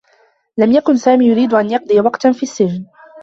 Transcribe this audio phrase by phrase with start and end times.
[0.57, 2.85] لم يكن سامي يريد أن يقضي وقتا في السّجن.